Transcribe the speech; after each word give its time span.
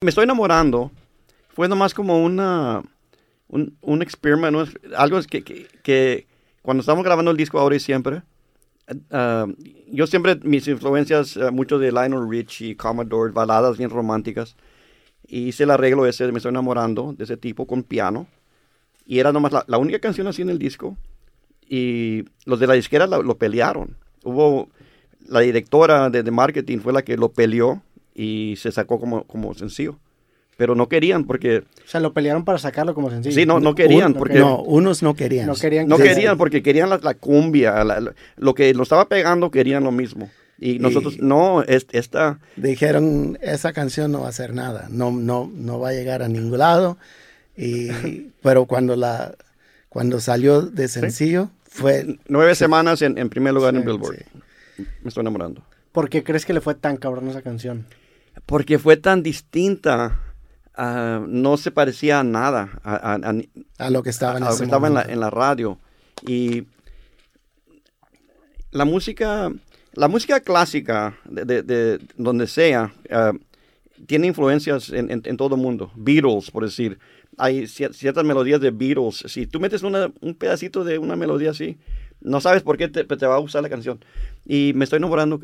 Me 0.00 0.10
estoy 0.10 0.24
enamorando. 0.24 0.92
Fue 1.48 1.68
nomás 1.68 1.92
como 1.92 2.22
una, 2.22 2.84
un, 3.48 4.00
experimento, 4.00 4.64
algo 4.96 5.20
que, 5.22 5.42
que, 5.42 6.26
cuando 6.62 6.82
estamos 6.82 7.04
grabando 7.04 7.32
el 7.32 7.36
disco 7.36 7.58
ahora 7.58 7.74
y 7.74 7.80
siempre, 7.80 8.22
uh, 8.88 9.52
yo 9.88 10.06
siempre, 10.06 10.36
mis 10.44 10.68
influencias, 10.68 11.36
uh, 11.36 11.50
mucho 11.50 11.80
de 11.80 11.90
Lionel 11.90 12.30
Richie, 12.30 12.76
Commodore, 12.76 13.32
baladas 13.32 13.76
bien 13.76 13.90
románticas, 13.90 14.54
y 15.26 15.48
hice 15.48 15.64
el 15.64 15.72
arreglo 15.72 16.06
ese, 16.06 16.30
me 16.30 16.38
estoy 16.38 16.50
enamorando 16.50 17.12
de 17.18 17.24
ese 17.24 17.36
tipo 17.36 17.66
con 17.66 17.82
piano, 17.82 18.28
y 19.04 19.18
era 19.18 19.32
nomás 19.32 19.50
la, 19.50 19.64
la 19.66 19.78
única 19.78 19.98
canción 19.98 20.28
así 20.28 20.42
en 20.42 20.50
el 20.50 20.60
disco, 20.60 20.96
y 21.68 22.24
los 22.44 22.60
de 22.60 22.68
la 22.68 22.74
disquera 22.74 23.08
lo, 23.08 23.24
lo 23.24 23.36
pelearon. 23.36 23.96
Hubo, 24.22 24.68
la 25.26 25.40
directora 25.40 26.08
de, 26.08 26.22
de 26.22 26.30
marketing 26.30 26.78
fue 26.78 26.92
la 26.92 27.02
que 27.02 27.16
lo 27.16 27.30
peleó, 27.32 27.82
y 28.20 28.56
se 28.56 28.72
sacó 28.72 28.98
como, 28.98 29.22
como 29.24 29.54
sencillo. 29.54 29.96
Pero 30.56 30.74
no 30.74 30.88
querían 30.88 31.24
porque... 31.24 31.58
O 31.58 31.88
sea, 31.88 32.00
lo 32.00 32.12
pelearon 32.12 32.44
para 32.44 32.58
sacarlo 32.58 32.92
como 32.92 33.10
sencillo. 33.10 33.32
Sí, 33.34 33.46
no, 33.46 33.60
no 33.60 33.76
querían 33.76 34.12
Un- 34.12 34.18
porque... 34.18 34.40
No, 34.40 34.60
unos 34.60 35.04
no 35.04 35.14
querían. 35.14 35.46
No 35.46 35.54
querían 35.54 35.86
No 35.86 35.98
que- 35.98 36.02
querían 36.02 36.36
porque 36.36 36.64
querían 36.64 36.90
la, 36.90 36.98
la 37.00 37.14
cumbia, 37.14 37.84
la- 37.84 38.00
la- 38.00 38.14
lo 38.36 38.54
que 38.56 38.74
lo 38.74 38.82
estaba 38.82 39.08
pegando 39.08 39.52
querían 39.52 39.84
lo 39.84 39.92
mismo. 39.92 40.28
Y 40.58 40.80
nosotros, 40.80 41.20
no, 41.20 41.62
es, 41.62 41.86
esta, 41.92 42.40
Dijeron, 42.56 43.38
esa 43.40 43.72
canción 43.72 44.10
no 44.10 44.22
va 44.22 44.26
a 44.26 44.30
hacer 44.30 44.52
nada, 44.52 44.88
no, 44.90 45.12
no, 45.12 45.48
no 45.54 45.78
va 45.78 45.90
a 45.90 45.92
llegar 45.92 46.24
a 46.24 46.28
ningún 46.28 46.58
lado. 46.58 46.98
Y, 47.56 47.88
pero 48.42 48.64
cuando, 48.66 48.96
la, 48.96 49.36
cuando 49.88 50.18
salió 50.18 50.62
de 50.62 50.88
sencillo, 50.88 51.50
fue... 51.68 52.18
nueve 52.26 52.56
semanas 52.56 53.00
en, 53.02 53.16
en 53.18 53.28
primer 53.28 53.54
lugar 53.54 53.76
en 53.76 53.82
Sí, 53.82 53.86
Billboard. 53.86 54.16
Me 55.04 55.08
estoy 55.08 55.20
enamorando. 55.20 55.62
¿Por 55.92 56.08
qué 56.10 56.24
crees 56.24 56.44
que 56.44 56.52
le 56.52 56.60
fue 56.60 56.74
tan 56.74 56.96
cabrón 56.96 57.28
esa 57.28 57.42
canción? 57.42 57.86
Porque 58.46 58.78
fue 58.78 58.96
tan 58.96 59.22
distinta, 59.22 60.20
ah, 60.74 61.22
no 61.26 61.56
se 61.56 61.70
parecía 61.70 62.20
a 62.20 62.24
nada, 62.24 62.80
a, 62.82 62.94
a- 62.94 63.14
a- 63.14 63.84
A 63.86 63.90
lo 63.90 64.02
que 64.02 64.10
estaba 64.10 64.36
en 64.38 64.42
a 64.44 64.46
lo 64.46 64.52
ese 64.52 64.60
que 64.60 64.64
estaba 64.64 64.88
en 64.88 64.94
la, 64.94 65.02
en 65.02 65.20
la 65.20 65.30
radio. 65.30 65.78
Y 66.26 66.64
la 68.70 68.84
música, 68.84 69.50
la 69.94 70.08
música 70.08 70.40
clásica, 70.40 71.16
de, 71.24 71.44
de- 71.44 71.62
de 71.62 71.98
donde 72.16 72.46
sea, 72.46 72.92
ah, 73.10 73.32
tiene 74.06 74.26
influencias 74.28 74.90
en, 74.90 75.10
en- 75.10 75.22
en 75.24 75.36
todo 75.36 75.54
el 75.56 75.60
mundo. 75.60 75.90
Beatles, 75.96 76.50
por 76.50 76.64
decir. 76.64 76.98
Hay 77.40 77.62
cier- 77.62 77.92
ciertas 77.92 78.24
melodías 78.24 78.60
de 78.60 78.70
Beatles. 78.70 79.24
Si 79.26 79.46
tú 79.46 79.60
metes 79.60 79.82
una- 79.82 80.10
un 80.20 80.34
pedacito 80.34 80.84
de 80.84 80.98
una 80.98 81.14
melodía 81.16 81.50
así, 81.50 81.78
no 82.20 82.40
sabes 82.40 82.62
por 82.62 82.76
qué 82.76 82.88
te, 82.88 83.04
te 83.04 83.26
va 83.26 83.36
a 83.36 83.38
gustar 83.38 83.62
la 83.62 83.68
canción. 83.68 84.04
Y 84.44 84.72
me 84.74 84.84
estoy 84.84 84.96
enamorando. 84.98 85.40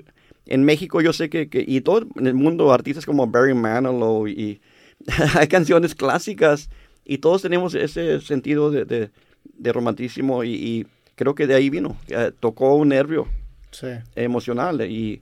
En 0.47 0.65
México 0.65 1.01
yo 1.01 1.13
sé 1.13 1.31
que, 1.31 1.49
que- 1.49 1.65
y 1.67 1.81
todo 1.81 2.07
en 2.17 2.27
el 2.27 2.35
mundo, 2.35 2.73
artistas 2.73 3.07
como 3.07 3.27
Barry 3.27 3.55
Manilow 3.55 4.29
y 4.29 4.61
hay 5.35 5.49
canciones 5.49 5.95
clásicas 5.95 6.69
y 7.05 7.19
todos 7.19 7.43
tenemos 7.43 7.75
ese 7.75 8.21
sentido 8.21 8.71
de, 8.71 8.85
de, 8.85 9.11
de 9.59 9.73
romanticismo 9.73 10.45
y, 10.45 10.55
y 10.55 10.87
creo 11.17 11.35
que 11.35 11.47
de 11.47 11.55
ahí 11.55 11.71
vino. 11.71 11.97
Eh, 12.09 12.33
tocó 12.41 12.75
un 12.75 12.89
nervio 12.89 13.27
Sí. 13.71 13.89
emocional 14.17 14.81
y, 14.83 15.21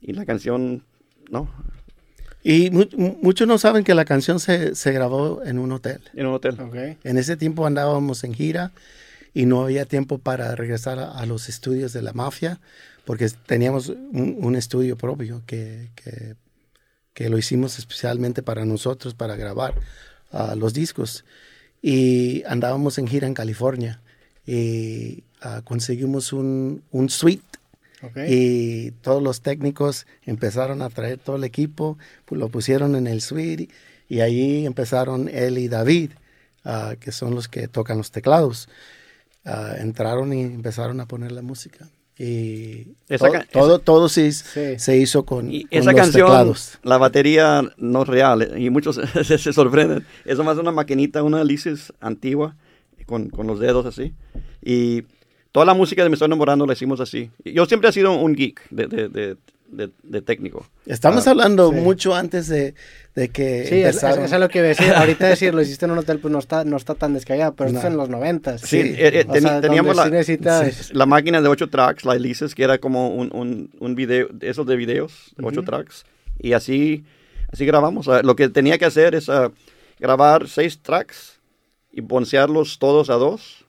y 0.00 0.12
la 0.14 0.24
canción, 0.24 0.82
no, 1.30 1.48
Y 2.42 2.70
mu- 2.70 2.86
mu- 2.96 3.16
muchos 3.22 3.46
no 3.46 3.58
saben 3.58 3.84
que 3.84 3.94
la 3.94 4.04
canción 4.04 4.40
se, 4.40 4.74
se 4.74 4.92
grabó 4.92 5.42
en 5.44 5.58
un 5.58 5.70
hotel. 5.72 6.00
en 6.14 6.26
un 6.26 6.34
hotel. 6.34 6.58
Ok. 6.60 6.74
En 7.04 7.18
ese 7.18 7.36
tiempo 7.36 7.66
andábamos 7.66 8.24
en 8.24 8.32
gira 8.34 8.72
y 9.34 9.46
no 9.46 9.62
había 9.62 9.84
tiempo 9.86 10.18
para 10.18 10.54
regresar 10.56 10.98
a, 10.98 11.10
a 11.12 11.26
los 11.26 11.48
estudios 11.48 11.92
de 11.92 12.02
la 12.02 12.12
mafia 12.14 12.60
porque 13.04 13.28
teníamos 13.46 13.88
un, 13.88 14.36
un 14.40 14.56
estudio 14.56 14.96
propio 14.96 15.42
que, 15.46 15.90
que, 15.94 16.36
que 17.14 17.28
lo 17.28 17.38
hicimos 17.38 17.78
especialmente 17.78 18.42
para 18.42 18.64
nosotros, 18.64 19.14
para 19.14 19.36
grabar 19.36 19.74
ah, 20.30 20.54
los 20.56 20.72
discos. 20.74 21.24
Y 21.80 22.44
andábamos 22.44 22.98
en 22.98 23.08
gira 23.08 23.26
en 23.26 23.34
California 23.34 24.00
y 24.46 25.24
ah, 25.40 25.62
conseguimos 25.64 26.32
un, 26.32 26.82
un 26.90 27.08
suite 27.08 27.44
Ok. 28.02 28.18
y 28.28 28.90
todos 29.02 29.22
los 29.22 29.42
técnicos 29.42 30.06
empezaron 30.26 30.82
a 30.82 30.90
traer 30.90 31.18
todo 31.18 31.36
el 31.36 31.44
equipo, 31.44 31.98
pues 32.24 32.40
lo 32.40 32.48
pusieron 32.48 32.96
en 32.96 33.06
el 33.06 33.20
suite 33.20 33.68
y 34.08 34.20
ahí 34.20 34.66
empezaron 34.66 35.28
él 35.28 35.58
y 35.58 35.68
David, 35.68 36.10
ah, 36.64 36.94
que 36.98 37.12
son 37.12 37.34
los 37.34 37.48
que 37.48 37.68
tocan 37.68 37.98
los 37.98 38.10
teclados. 38.10 38.68
Ah, 39.44 39.74
entraron 39.78 40.32
y 40.32 40.42
empezaron 40.42 41.00
a 41.00 41.06
poner 41.06 41.32
la 41.32 41.42
música. 41.42 41.88
Y 42.24 42.94
Esa 43.08 43.26
todo, 43.26 43.32
ca- 43.32 43.46
todo, 43.52 43.78
todo 43.80 44.08
se, 44.08 44.30
Sí. 44.30 44.78
se 44.78 44.96
hizo 44.96 45.24
con, 45.24 45.52
Y 45.52 45.64
con 45.64 45.78
esa 45.80 45.90
los 45.92 46.00
canción, 46.00 46.26
teclados. 46.28 46.78
la 46.84 46.96
batería 46.98 47.62
no 47.78 48.02
es 48.02 48.08
real 48.08 48.42
eh, 48.42 48.60
y 48.60 48.70
muchos 48.70 49.00
se, 49.24 49.38
se 49.38 49.52
sorprenden. 49.52 50.06
Es 50.24 50.38
más 50.38 50.56
una 50.56 50.70
maquinita, 50.70 51.22
una 51.24 51.40
Alices 51.40 51.92
antigua 52.00 52.54
con, 53.06 53.28
con 53.28 53.46
los 53.48 53.58
dedos 53.58 53.86
así. 53.86 54.12
Y 54.64 55.02
toda 55.50 55.66
la 55.66 55.74
música 55.74 56.04
de 56.04 56.10
Me 56.10 56.14
Estoy 56.14 56.26
Enamorando 56.26 56.64
la 56.64 56.74
hicimos 56.74 57.00
así. 57.00 57.30
Yo 57.44 57.66
siempre 57.66 57.90
he 57.90 57.92
sido 57.92 58.12
un 58.12 58.34
geek 58.34 58.60
de, 58.70 58.86
de, 58.86 59.08
de, 59.08 59.36
de- 59.72 59.90
de 60.04 60.22
técnico. 60.22 60.66
Estamos 60.86 61.26
Ah, 61.26 61.30
hablando 61.30 61.70
sí. 61.70 61.76
mucho 61.76 62.14
antes 62.14 62.46
de, 62.46 62.74
de 63.16 63.28
que 63.30 63.66
Sí, 63.66 63.82
es, 63.82 64.02
es- 64.02 64.30
lo 64.38 64.48
que 64.48 64.58
iba 64.58 64.66
a 64.66 64.68
decir. 64.68 64.92
Ahorita 64.92 65.26
decir, 65.28 65.52
lo 65.54 65.62
hiciste 65.62 65.86
en 65.86 65.90
un 65.90 65.98
hotel, 65.98 66.18
pues 66.20 66.30
no 66.30 66.38
está, 66.38 66.64
no 66.64 66.76
está 66.76 66.94
tan 66.94 67.14
descabellado, 67.14 67.54
pero 67.56 67.68
esto 67.68 67.78
es 67.78 67.84
No. 67.84 67.90
en 67.90 67.96
los 67.96 68.08
noventas. 68.08 68.60
Sí, 68.60 68.82
Sí. 68.82 68.88
eh, 68.96 69.08
eh, 69.20 69.24
O 69.28 69.32
teni- 69.32 69.40
sea, 69.40 69.60
teníamos 69.60 69.96
la, 69.96 70.04
sí 70.04 70.10
necesitas- 70.10 70.92
la 70.94 71.06
máquina 71.06 71.40
de 71.42 71.48
8 71.48 71.68
tracks, 71.68 72.04
la 72.04 72.14
Elises, 72.14 72.54
que 72.54 72.62
era 72.64 72.78
como 72.78 73.08
un, 73.14 73.34
un, 73.34 73.70
un 73.80 73.94
video, 73.94 74.28
esos 74.40 74.66
de 74.66 74.76
videos, 74.76 75.34
8 75.42 75.60
Ujú. 75.60 75.66
tracks. 75.70 76.04
Y 76.38 76.52
así, 76.52 77.04
así 77.52 77.64
grabamos. 77.66 78.06
Lo 78.22 78.36
que 78.36 78.48
tenía 78.48 78.78
que 78.78 78.84
hacer 78.84 79.14
es 79.14 79.28
ah, 79.28 79.50
grabar 79.98 80.48
6 80.48 80.80
tracks 80.82 81.40
y 81.90 82.02
poncearlos 82.02 82.78
todos 82.78 83.10
a 83.10 83.14
dos. 83.14 83.64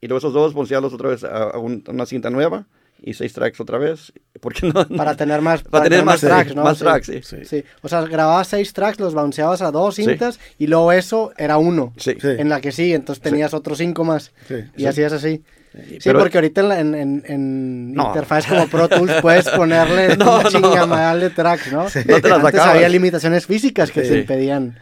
Y 0.00 0.06
luego 0.06 0.18
esos 0.18 0.32
dos 0.32 0.54
poncearlos 0.54 0.92
otra 0.92 1.08
vez 1.08 1.24
a, 1.24 1.50
a 1.50 1.58
un- 1.58 1.82
a 1.86 1.90
una 1.90 2.06
cinta 2.06 2.30
nueva 2.30 2.66
y 3.00 3.14
6 3.14 3.32
tracks 3.32 3.60
otra 3.60 3.78
vez. 3.78 4.12
Porque 4.40 4.66
no, 4.72 4.86
Para 4.88 5.16
tener 5.16 5.40
más, 5.42 5.62
para 5.62 5.84
tener 5.84 6.04
más, 6.04 6.20
tracks, 6.20 6.54
¿no? 6.54 6.62
más 6.62 6.78
Sí. 6.78 6.84
tracks, 6.84 7.06
sí. 7.06 7.20
Sí. 7.24 7.36
Sí, 7.44 7.64
o 7.82 7.88
sea, 7.88 8.02
grababas 8.02 8.46
seis 8.48 8.72
tracks, 8.72 9.00
los 9.00 9.12
bounceabas 9.14 9.62
a 9.62 9.70
dos 9.72 9.96
Sí. 9.96 10.04
cintas 10.04 10.38
y 10.58 10.68
luego 10.68 10.92
eso 10.92 11.32
era 11.36 11.58
uno. 11.58 11.92
Sí. 11.96 12.14
Sí. 12.20 12.28
En 12.38 12.48
la 12.48 12.60
que 12.60 12.70
sí, 12.70 12.92
entonces 12.94 13.20
tenías 13.22 13.52
otros 13.54 13.78
cinco 13.78 14.04
más 14.04 14.30
Sí. 14.46 14.54
y 14.76 14.86
hacías 14.86 15.12
así. 15.12 15.42
Sí, 15.74 15.98
Pero- 16.04 16.20
porque 16.20 16.38
ahorita 16.38 16.60
en, 16.62 16.68
la- 16.68 16.80
en, 16.80 16.94
en, 16.94 17.22
en 17.26 17.92
No. 17.94 18.06
interfaz 18.08 18.46
como 18.46 18.68
Pro 18.68 18.88
Tools 18.88 19.12
puedes 19.20 19.48
ponerle 19.50 20.16
No, 20.16 20.36
un 20.38 20.42
no. 20.44 20.48
chingamadral 20.50 21.20
de 21.20 21.30
tracks, 21.30 21.72
¿no? 21.72 21.84
No 21.84 21.90
te 21.90 22.28
las 22.28 22.44
Antes 22.44 22.60
había 22.60 22.88
limitaciones 22.88 23.46
físicas 23.46 23.90
que 23.90 24.02
Sí. 24.04 24.10
te 24.10 24.18
impedían 24.20 24.78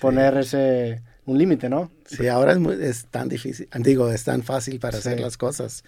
poner 0.00 0.36
ese 0.38 1.00
un 1.24 1.36
límite, 1.38 1.68
¿no? 1.68 1.90
Sí, 2.06 2.28
ahora 2.28 2.52
es, 2.52 2.58
muy- 2.58 2.76
es 2.82 3.06
tan 3.06 3.28
difícil, 3.28 3.68
digo, 3.80 4.10
es 4.10 4.24
tan 4.24 4.42
fácil 4.42 4.78
para 4.80 4.98
Sí. 5.00 5.08
hacer 5.08 5.20
las 5.20 5.36
cosas, 5.36 5.82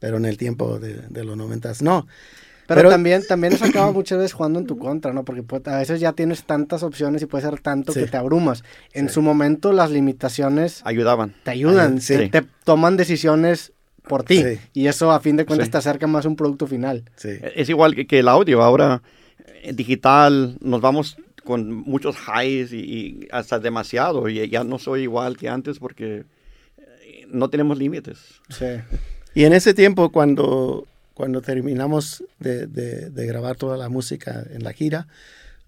pero 0.00 0.16
en 0.16 0.24
el 0.24 0.36
tiempo 0.36 0.80
de, 0.80 0.94
de 1.08 1.24
los 1.24 1.36
noventas 1.36 1.80
no. 1.82 2.08
Pero, 2.66 2.82
Pero- 2.82 2.90
también, 2.90 3.22
también 3.26 3.52
eso 3.52 3.64
acaba 3.64 3.90
muchas 3.92 4.18
veces 4.18 4.32
jugando 4.32 4.58
en 4.60 4.66
tu 4.66 4.78
contra, 4.78 5.12
¿no? 5.12 5.24
Porque 5.24 5.42
pues, 5.42 5.66
a 5.68 5.78
veces 5.78 5.98
ya 6.00 6.12
tienes 6.12 6.44
tantas 6.44 6.82
opciones 6.82 7.20
y 7.22 7.26
puede 7.26 7.42
ser 7.44 7.60
tanto 7.60 7.92
Sí. 7.92 8.00
que 8.00 8.06
te 8.06 8.16
abrumas. 8.16 8.62
En 8.92 9.08
Sí. 9.08 9.14
su 9.14 9.22
momento 9.22 9.72
las 9.72 9.90
limitaciones 9.90 10.80
Ayudaban. 10.84 11.34
te 11.44 11.50
ayudan, 11.52 11.94
Ay, 11.94 12.00
sí. 12.00 12.14
te, 12.16 12.28
te 12.28 12.42
toman 12.64 12.96
decisiones 12.96 13.72
por 14.06 14.22
ti. 14.24 14.42
Sí. 14.42 14.58
Y 14.72 14.86
eso 14.86 15.10
a 15.10 15.20
fin 15.20 15.36
de 15.36 15.46
cuentas 15.46 15.66
Sí. 15.66 15.72
te 15.72 15.78
acerca 15.78 16.06
más 16.06 16.24
a 16.24 16.28
un 16.28 16.36
producto 16.36 16.66
final. 16.66 17.04
Sí. 17.16 17.30
Es 17.54 17.68
igual 17.68 17.94
que, 17.94 18.06
que 18.06 18.20
el 18.20 18.28
audio. 18.28 18.62
Ahora, 18.62 19.02
eh, 19.62 19.72
digital, 19.72 20.56
nos 20.60 20.80
vamos 20.80 21.16
con 21.44 21.72
muchos 21.72 22.16
highs 22.18 22.72
y, 22.72 22.76
y 22.78 23.28
hasta 23.32 23.58
demasiado. 23.58 24.28
Y 24.28 24.48
ya 24.48 24.62
no 24.62 24.78
soy 24.78 25.02
igual 25.02 25.36
que 25.36 25.48
antes 25.48 25.80
porque 25.80 26.24
eh, 26.78 27.26
no 27.28 27.50
tenemos 27.50 27.78
límites. 27.78 28.18
Sí. 28.48 28.66
Y 29.34 29.44
en 29.44 29.52
ese 29.52 29.74
tiempo, 29.74 30.10
cuando, 30.10 30.86
cuando 31.14 31.40
terminamos 31.42 32.24
de, 32.38 32.66
de- 32.66 33.10
de 33.10 33.26
grabar 33.26 33.56
toda 33.56 33.76
la 33.76 33.88
música 33.88 34.44
en 34.50 34.64
la 34.64 34.72
gira, 34.72 35.06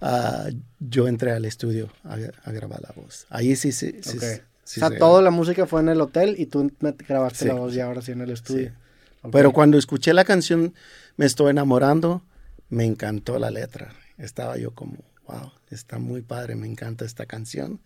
ah, 0.01 0.49
yo 0.81 1.07
entré 1.09 1.33
al 1.33 1.45
estudio 1.45 1.91
a, 2.05 2.17
a 2.45 2.53
grabar 2.53 2.81
la 2.83 2.93
voz. 2.95 3.27
Ahí 3.31 3.55
sí, 3.57 3.73
sí, 3.73 3.95
sí. 4.03 4.17
Ok. 4.17 4.23
sí 4.65 4.81
o 4.81 4.81
sea, 4.81 4.89
se 4.89 4.97
toda 4.97 5.23
la 5.23 5.31
música 5.31 5.67
fue 5.67 5.81
en 5.81 5.89
el 5.91 6.01
hotel 6.01 6.35
y 6.39 6.47
tú 6.47 6.71
grabaste 7.09 7.41
Sí. 7.41 7.45
la 7.47 7.55
voz 7.55 7.75
y 7.75 7.81
ahora 7.81 8.03
sí 8.03 8.13
en 8.13 8.21
el 8.23 8.31
estudio. 8.31 8.69
Sí. 8.71 8.75
Ok. 9.23 9.33
Pero 9.33 9.53
cuando 9.53 9.79
escuché 9.79 10.13
la 10.13 10.25
canción 10.25 10.75
Me 11.17 11.27
estoy 11.27 11.51
enamorando, 11.51 12.23
me 12.71 12.85
encantó 12.85 13.39
la 13.39 13.51
letra. 13.51 13.93
Estaba 14.19 14.57
yo 14.57 14.71
como, 14.73 14.97
wow, 15.27 15.53
está 15.71 15.99
muy 15.99 16.23
padre, 16.23 16.55
me 16.57 16.67
encanta 16.67 17.05
esta 17.05 17.27
canción. 17.27 17.81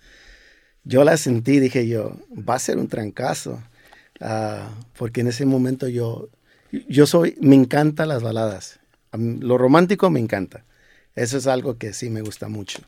Yo 0.84 1.02
la 1.02 1.16
sentí, 1.16 1.58
dije 1.58 1.88
yo, 1.88 2.16
va 2.30 2.54
a 2.54 2.58
ser 2.60 2.78
un 2.78 2.86
trancazo. 2.88 3.60
Ah, 4.20 4.70
porque 4.98 5.20
en 5.20 5.28
ese 5.28 5.44
momento 5.46 5.88
yo, 5.88 6.28
yo 6.88 7.06
soy, 7.06 7.36
me 7.40 7.54
encantan 7.54 8.08
las 8.08 8.22
baladas. 8.22 8.80
Lo 9.12 9.56
romántico 9.58 10.10
me 10.10 10.20
encanta. 10.20 10.64
Eso 11.14 11.38
es 11.38 11.46
algo 11.46 11.78
que 11.78 11.92
sí 11.92 12.10
me 12.10 12.20
gusta 12.22 12.48
mucho. 12.48 12.80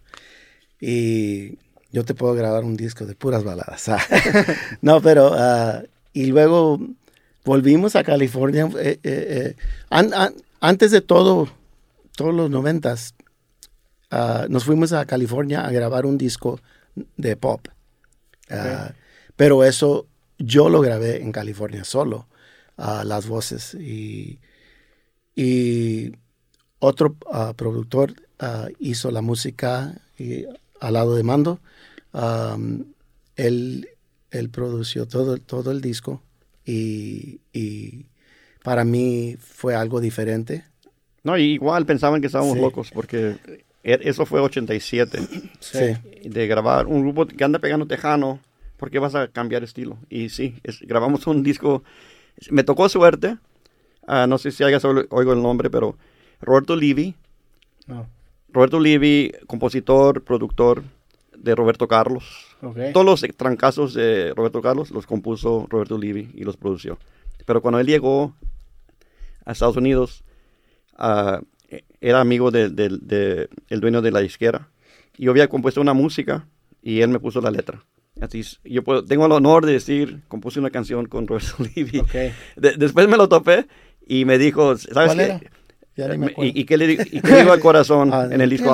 Y 0.81 1.59
yo 1.93 2.05
te 2.05 2.15
puedo 2.15 2.35
grabar 2.35 2.65
un 2.65 2.77
disco 2.77 3.07
de 3.07 3.15
puras 3.15 3.45
baladas. 3.45 3.89
ah. 3.89 4.01
no, 4.83 5.01
pero, 5.01 5.33
ah, 5.35 5.83
y 6.13 6.27
luego 6.27 6.79
volvimos 7.45 7.97
a 7.97 8.05
California. 8.05 8.69
eh, 8.79 8.99
eh, 9.03 9.27
eh, 9.53 9.57
an- 9.91 10.13
an- 10.15 10.35
antes 10.61 10.91
de 10.91 11.01
todo, 11.01 11.49
todos 12.17 12.35
los 12.35 12.51
noventas, 12.51 13.15
ah, 14.11 14.47
nos 14.49 14.65
fuimos 14.65 14.93
a 14.93 15.07
California 15.07 15.65
a 15.67 15.71
grabar 15.71 16.05
un 16.05 16.19
disco 16.19 16.61
de 17.17 17.37
pop. 17.37 17.69
Pero 19.37 19.63
eso 19.65 20.07
yo 20.39 20.69
lo 20.69 20.81
grabé 20.81 21.23
en 21.23 21.33
California 21.33 21.85
solo, 21.85 22.29
ah, 22.77 23.03
las 23.05 23.27
voces. 23.27 23.75
Y, 23.75 24.39
y 25.35 26.13
otro 26.79 27.17
ah, 27.33 27.53
productor 27.57 28.15
ah, 28.39 28.69
hizo 28.79 29.11
la 29.11 29.21
música 29.23 30.01
y, 30.19 30.45
al 30.81 30.95
lado 30.95 31.15
de 31.17 31.23
Mando. 31.23 31.61
Él, 33.37 33.89
él 34.31 34.51
produció 34.51 35.07
todo, 35.07 35.39
todo 35.39 35.71
el 35.71 35.81
disco 35.81 36.23
y, 36.65 37.41
y 37.53 38.07
para 38.65 38.85
mí 38.85 39.37
fue 39.39 39.75
algo 39.75 40.01
diferente. 40.01 40.65
No, 41.23 41.37
igual 41.37 41.87
pensaban 41.87 42.21
que 42.21 42.27
estábamos 42.27 42.55
Sí. 42.55 42.61
locos 42.61 42.91
porque 42.93 43.37
e- 43.85 44.01
eso 44.03 44.27
fue 44.27 44.41
87. 44.41 45.19
Sí. 45.61 46.29
De 46.29 46.47
grabar 46.47 46.87
un 46.87 47.03
grupo 47.03 47.27
que 47.27 47.45
anda 47.45 47.59
pegando 47.59 47.87
tejano, 47.87 48.41
¿por 48.79 48.91
qué 48.91 48.99
vas 48.99 49.15
a 49.15 49.29
cambiar 49.29 49.63
estilo? 49.63 49.99
Y 50.09 50.31
sí, 50.31 50.55
es- 50.63 50.81
grabamos 50.81 51.27
un 51.27 51.43
disco. 51.43 51.83
Me 52.51 52.65
tocó 52.65 52.89
suerte. 52.89 53.37
ah, 54.07 54.27
no 54.27 54.39
sé 54.39 54.51
si 54.53 54.65
hayas 54.65 54.83
oído 54.87 55.33
el 55.35 55.43
nombre, 55.43 55.69
pero 55.69 55.99
Roberto 56.41 56.75
Livi. 56.75 57.15
No. 57.87 58.09
Roberto 58.51 58.81
Livi, 58.81 59.33
compositor, 59.47 60.23
productor 60.25 60.83
de 61.37 61.55
Roberto 61.55 61.87
Carlos. 61.87 62.47
Todos 62.95 63.05
los 63.05 63.21
trancazos 63.37 63.93
de 63.93 64.33
Roberto 64.35 64.63
Carlos 64.63 64.91
los 64.91 65.07
compuso 65.07 65.67
Roberto 65.69 65.99
Livi 65.99 66.31
y 66.35 66.45
los 66.45 66.57
produció. 66.57 66.99
Pero 67.45 67.61
cuando 67.61 67.79
él 67.81 67.87
llegó 67.87 68.35
a 69.45 69.53
Estados 69.53 69.77
Unidos, 69.77 70.25
ah, 70.97 71.41
era 72.01 72.21
amigo 72.21 72.51
del 72.51 72.75
de, 72.75 73.49
dueño 73.69 74.01
de 74.01 74.11
la 74.11 74.21
disquera. 74.21 74.69
Y 75.19 75.25
yo 75.25 75.33
había 75.33 75.49
compuesto 75.49 75.81
una 75.81 75.93
música 75.95 76.47
y 76.83 77.01
él 77.03 77.11
me 77.11 77.21
puso 77.21 77.41
la 77.41 77.51
letra. 77.51 77.85
Así, 78.21 78.41
es, 78.41 78.61
yo 78.65 78.83
puedo- 78.83 79.05
tengo 79.05 79.27
el 79.27 79.33
honor 79.33 79.65
de 79.67 79.73
decir, 79.73 80.21
compuse 80.29 80.59
una 80.59 80.71
canción 80.71 81.07
con 81.07 81.27
Roberto 81.27 81.55
Livi. 81.77 81.99
Ok. 82.01 82.13
De- 82.57 82.77
después 82.77 83.09
me 83.09 83.17
lo 83.17 83.29
topé 83.29 83.67
y 84.07 84.25
me 84.25 84.39
dijo, 84.39 84.77
¿sabes 84.77 85.15
¿Cuál 85.15 85.19
qué? 85.19 85.25
era? 85.25 86.17
Me. 86.17 86.27
¿Y, 86.39 86.61
y 86.61 86.65
qué 86.65 86.77
le, 86.79 86.93
y 86.93 87.21
qué 87.21 87.37
digo 87.39 87.53
al 87.53 87.61
corazón 87.61 88.11
Ah, 88.13 88.29
en 88.31 88.41
el 88.41 88.49
disco 88.51 88.73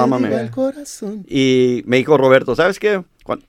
corazón? 0.55 1.25
Y 1.29 1.82
me 1.87 1.96
dijo 1.96 2.17
Roberto, 2.19 2.55
¿sabes 2.55 2.79
qué? 2.79 3.02
Cuan- 3.25 3.43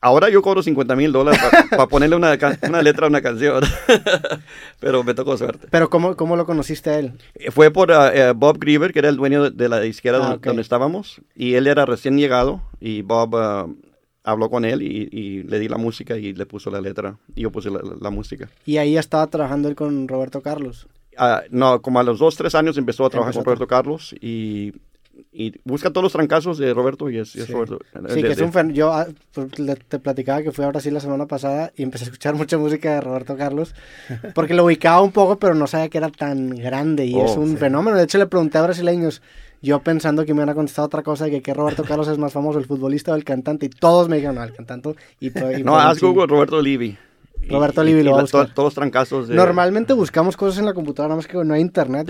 ahora 0.00 0.30
yo 0.30 0.40
cobro 0.42 0.62
50 0.62 0.96
mil 0.96 1.12
dólares 1.12 1.40
para 1.70 1.86
ponerle 1.88 2.16
una, 2.16 2.38
una 2.66 2.80
letra 2.82 3.06
a 3.06 3.08
una 3.10 3.20
canción. 3.20 3.62
Pero 4.80 5.02
me 5.04 5.14
tocó 5.14 5.36
suerte. 5.36 5.66
Pero 5.70 5.90
¿cómo, 5.90 6.16
cómo 6.16 6.36
lo 6.36 6.46
conociste 6.46 6.90
a 6.90 6.98
él? 6.98 7.12
Eh, 7.34 7.50
Fue 7.50 7.70
por 7.70 7.92
ah, 7.92 8.10
eh, 8.14 8.32
Bob 8.34 8.58
Griever, 8.58 8.92
que 8.92 9.00
era 9.00 9.08
el 9.08 9.16
dueño 9.16 9.44
de, 9.44 9.50
de 9.50 9.68
la 9.68 9.80
disquera 9.80 10.18
Ah, 10.18 10.20
donde, 10.20 10.36
ok. 10.36 10.44
donde 10.46 10.62
estábamos. 10.62 11.20
Y 11.34 11.54
él 11.54 11.66
era 11.66 11.84
recién 11.84 12.16
llegado. 12.18 12.62
Y 12.80 13.02
Bob 13.02 13.36
ah, 13.36 13.66
habló 14.30 14.50
con 14.50 14.64
él 14.64 14.82
y, 14.82 15.08
y 15.10 15.42
le 15.42 15.58
di 15.58 15.68
la 15.68 15.78
música 15.78 16.16
y 16.16 16.32
le 16.34 16.46
puso 16.46 16.70
la 16.70 16.80
letra. 16.80 17.16
Y 17.34 17.42
yo 17.42 17.50
puse 17.52 17.70
la, 17.70 17.80
la- 17.82 17.96
la 18.00 18.10
música. 18.10 18.48
Y 18.66 18.76
ahí 18.76 18.96
estaba 18.96 19.26
trabajando 19.26 19.68
él 19.68 19.74
con 19.74 20.06
Roberto 20.08 20.40
Carlos. 20.42 20.86
Ah, 21.16 21.42
no, 21.50 21.82
como 21.82 21.98
a 21.98 22.02
los 22.04 22.18
dos, 22.18 22.36
tres 22.36 22.54
años 22.54 22.78
empezó 22.78 23.04
a 23.04 23.10
trabajar 23.10 23.30
Empezó 23.32 23.44
con 23.44 23.52
a 23.52 23.54
Roberto 23.56 23.66
Carlos. 23.66 24.14
Y, 24.20 24.72
y 25.32 25.52
busca 25.64 25.90
todos 25.90 26.04
los 26.04 26.12
trancazos 26.12 26.58
de 26.58 26.72
Roberto 26.72 27.10
y 27.10 27.18
es, 27.18 27.34
es. 27.34 27.50
Roberto. 27.50 27.80
Sí, 28.10 28.22
de- 28.22 28.28
que 28.28 28.32
es 28.34 28.40
un 28.40 28.52
fen- 28.52 28.72
Yo 28.72 28.92
ah, 28.92 29.06
pues, 29.32 29.48
te 29.88 29.98
platicaba 29.98 30.42
que 30.42 30.52
fui 30.52 30.64
a 30.64 30.68
Brasil 30.68 30.94
la 30.94 31.00
semana 31.00 31.26
pasada 31.26 31.72
y 31.76 31.82
empecé 31.82 32.04
a 32.04 32.06
escuchar 32.06 32.34
mucha 32.36 32.56
música 32.56 32.94
de 32.94 33.00
Roberto 33.00 33.36
Carlos. 33.36 33.74
Porque 34.34 34.54
lo 34.54 34.64
ubicaba 34.64 35.00
un 35.02 35.10
poco, 35.10 35.38
pero 35.40 35.54
no 35.56 35.66
sabía 35.66 35.88
que 35.88 35.98
era 35.98 36.08
tan 36.10 36.50
grande. 36.50 37.04
Y 37.06 37.14
Oh, 37.16 37.24
es 37.24 37.36
un 37.36 37.50
sí. 37.52 37.56
fenómeno. 37.56 37.96
De 37.96 38.04
hecho, 38.04 38.18
le 38.18 38.26
pregunté 38.26 38.58
a 38.58 38.62
brasileños, 38.62 39.20
yo 39.62 39.80
pensando 39.80 40.24
que 40.24 40.34
me 40.34 40.38
iban 40.38 40.48
a 40.50 40.54
contestar 40.54 40.84
otra 40.84 41.02
cosa, 41.02 41.28
que 41.30 41.42
que 41.42 41.54
Roberto 41.54 41.84
Carlos 41.84 42.08
es 42.08 42.18
más 42.18 42.32
famoso, 42.32 42.58
el 42.58 42.66
futbolista 42.66 43.12
o 43.12 43.14
el 43.14 43.24
cantante. 43.24 43.66
Y 43.66 43.68
todos 43.70 44.08
me 44.08 44.16
dijeron, 44.16 44.36
no, 44.36 44.44
el 44.44 44.52
cantante. 44.54 44.94
Y, 45.20 45.28
y 45.28 45.62
No, 45.64 45.76
haz. 45.78 46.00
Google 46.00 46.26
Roberto 46.26 46.60
Livi. 46.62 46.96
Roberto 47.48 47.82
Livi 47.82 48.02
lo 48.02 48.12
va 48.12 48.22
a 48.22 48.24
to- 48.24 48.46
todos 48.48 48.66
los 48.66 48.74
trancazos 48.74 49.28
de... 49.28 49.34
Normalmente 49.34 49.92
buscamos 49.94 50.36
cosas 50.36 50.58
en 50.58 50.66
la 50.66 50.74
computadora, 50.74 51.10
nada 51.10 51.16
más 51.16 51.26
que 51.26 51.42
no 51.42 51.54
hay 51.54 51.60
internet. 51.60 52.08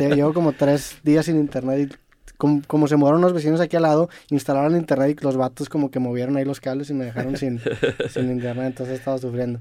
Llevo 0.00 0.32
como 0.32 0.52
tres 0.52 0.98
días 1.02 1.26
sin 1.26 1.36
internet 1.36 1.90
y 1.92 2.32
como, 2.38 2.62
como 2.66 2.86
se 2.88 2.96
mudaron 2.96 3.18
unos 3.18 3.32
vecinos 3.32 3.60
aquí 3.60 3.76
al 3.76 3.82
lado, 3.82 4.08
instalaron 4.30 4.76
internet 4.76 5.18
y 5.20 5.24
los 5.24 5.36
vatos 5.36 5.68
como 5.68 5.90
que 5.90 5.98
movieron 5.98 6.36
ahí 6.36 6.44
los 6.44 6.60
cables 6.60 6.88
y 6.90 6.94
me 6.94 7.04
dejaron 7.06 7.36
sin, 7.36 7.60
sin 8.10 8.30
internet, 8.30 8.66
entonces 8.68 8.98
estaba 8.98 9.18
sufriendo. 9.18 9.60